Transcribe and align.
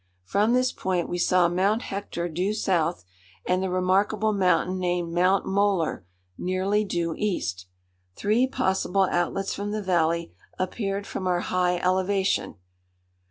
From 0.25 0.53
this 0.53 0.71
point 0.71 1.07
we 1.09 1.19
saw 1.19 1.47
Mount 1.47 1.83
Hector 1.83 2.27
due 2.27 2.55
south, 2.55 3.05
and 3.47 3.61
the 3.61 3.69
remarkable 3.69 4.33
mountain 4.33 4.79
named 4.79 5.13
Mount 5.13 5.45
Molar, 5.45 6.07
nearly 6.39 6.83
due 6.83 7.13
east. 7.15 7.67
Three 8.15 8.47
possible 8.47 9.03
outlets 9.11 9.53
from 9.53 9.69
the 9.69 9.83
valley 9.83 10.33
appeared 10.57 11.05
from 11.05 11.27
our 11.27 11.41
high 11.41 11.77
elevation. 11.77 12.55